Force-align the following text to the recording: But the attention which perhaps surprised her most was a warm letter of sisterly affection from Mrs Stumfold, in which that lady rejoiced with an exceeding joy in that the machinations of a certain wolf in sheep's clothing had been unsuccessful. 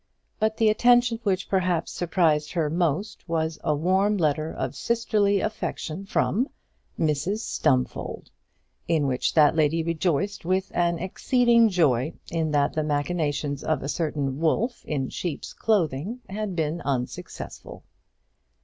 But 0.39 0.57
the 0.57 0.69
attention 0.69 1.19
which 1.21 1.47
perhaps 1.47 1.91
surprised 1.91 2.53
her 2.53 2.71
most 2.71 3.29
was 3.29 3.59
a 3.63 3.75
warm 3.75 4.17
letter 4.17 4.51
of 4.51 4.75
sisterly 4.75 5.41
affection 5.41 6.07
from 6.07 6.49
Mrs 6.99 7.41
Stumfold, 7.41 8.31
in 8.87 9.05
which 9.05 9.35
that 9.35 9.55
lady 9.55 9.83
rejoiced 9.83 10.43
with 10.43 10.71
an 10.73 10.97
exceeding 10.97 11.69
joy 11.69 12.13
in 12.31 12.49
that 12.49 12.73
the 12.73 12.81
machinations 12.81 13.63
of 13.63 13.83
a 13.83 13.87
certain 13.89 14.39
wolf 14.39 14.83
in 14.85 15.09
sheep's 15.09 15.53
clothing 15.53 16.21
had 16.29 16.55
been 16.55 16.81
unsuccessful. 16.83 17.83